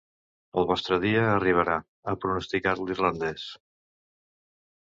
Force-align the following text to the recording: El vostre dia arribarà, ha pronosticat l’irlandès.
El 0.59 0.63
vostre 0.71 0.97
dia 1.03 1.25
arribarà, 1.33 1.75
ha 2.13 2.17
pronosticat 2.23 2.81
l’irlandès. 2.87 3.47